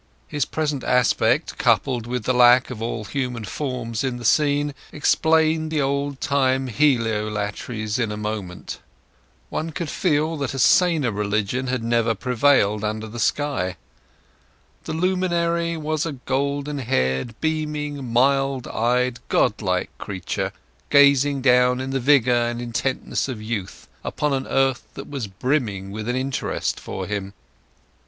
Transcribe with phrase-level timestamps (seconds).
[0.27, 5.69] His present aspect, coupled with the lack of all human forms in the scene, explained
[5.69, 8.79] the old time heliolatries in a moment.
[9.51, 13.77] One could feel that a saner religion had never prevailed under the sky.
[14.85, 20.51] The luminary was a golden haired, beaming, mild eyed, God like creature,
[20.89, 25.91] gazing down in the vigour and intentness of youth upon an earth that was brimming
[25.91, 27.35] with interest for him.